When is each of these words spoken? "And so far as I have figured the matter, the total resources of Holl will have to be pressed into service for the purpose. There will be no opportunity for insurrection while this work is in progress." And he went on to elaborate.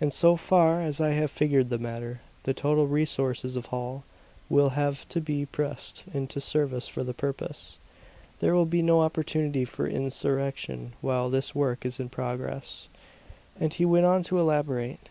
"And 0.00 0.12
so 0.12 0.34
far 0.34 0.80
as 0.82 1.00
I 1.00 1.10
have 1.10 1.30
figured 1.30 1.70
the 1.70 1.78
matter, 1.78 2.20
the 2.42 2.52
total 2.52 2.88
resources 2.88 3.54
of 3.54 3.66
Holl 3.66 4.02
will 4.48 4.70
have 4.70 5.08
to 5.10 5.20
be 5.20 5.46
pressed 5.46 6.02
into 6.12 6.40
service 6.40 6.88
for 6.88 7.04
the 7.04 7.14
purpose. 7.14 7.78
There 8.40 8.56
will 8.56 8.66
be 8.66 8.82
no 8.82 9.02
opportunity 9.02 9.64
for 9.64 9.86
insurrection 9.86 10.94
while 11.00 11.30
this 11.30 11.54
work 11.54 11.86
is 11.86 12.00
in 12.00 12.08
progress." 12.08 12.88
And 13.56 13.72
he 13.72 13.84
went 13.84 14.04
on 14.06 14.24
to 14.24 14.40
elaborate. 14.40 15.08